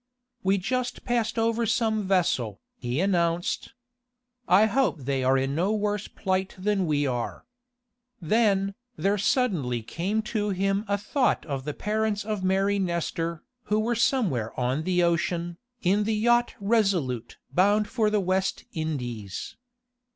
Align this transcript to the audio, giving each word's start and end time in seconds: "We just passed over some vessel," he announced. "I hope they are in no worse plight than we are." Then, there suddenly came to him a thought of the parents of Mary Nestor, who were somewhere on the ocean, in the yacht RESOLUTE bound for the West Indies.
"We 0.41 0.57
just 0.57 1.05
passed 1.05 1.37
over 1.37 1.67
some 1.67 2.07
vessel," 2.07 2.59
he 2.79 2.99
announced. 2.99 3.75
"I 4.47 4.65
hope 4.65 5.01
they 5.01 5.23
are 5.23 5.37
in 5.37 5.53
no 5.53 5.75
worse 5.75 6.07
plight 6.07 6.55
than 6.57 6.87
we 6.87 7.05
are." 7.05 7.45
Then, 8.19 8.73
there 8.97 9.19
suddenly 9.19 9.83
came 9.83 10.23
to 10.23 10.49
him 10.49 10.85
a 10.87 10.97
thought 10.97 11.45
of 11.45 11.65
the 11.65 11.75
parents 11.75 12.25
of 12.25 12.43
Mary 12.43 12.79
Nestor, 12.79 13.43
who 13.65 13.79
were 13.79 13.93
somewhere 13.93 14.59
on 14.59 14.85
the 14.85 15.03
ocean, 15.03 15.59
in 15.83 16.03
the 16.05 16.15
yacht 16.15 16.55
RESOLUTE 16.59 17.37
bound 17.53 17.87
for 17.87 18.09
the 18.09 18.19
West 18.21 18.65
Indies. 18.73 19.55